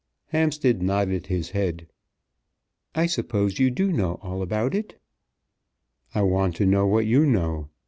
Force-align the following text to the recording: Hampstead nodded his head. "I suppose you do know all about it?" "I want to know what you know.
Hampstead 0.29 0.81
nodded 0.81 1.27
his 1.27 1.51
head. 1.51 1.85
"I 2.95 3.05
suppose 3.05 3.59
you 3.59 3.69
do 3.69 3.91
know 3.93 4.15
all 4.23 4.41
about 4.41 4.73
it?" 4.73 4.99
"I 6.15 6.23
want 6.23 6.55
to 6.55 6.65
know 6.65 6.87
what 6.87 7.05
you 7.05 7.23
know. 7.27 7.69